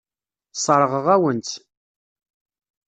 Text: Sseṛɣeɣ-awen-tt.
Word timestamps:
Sseṛɣeɣ-awen-tt. 0.53 1.51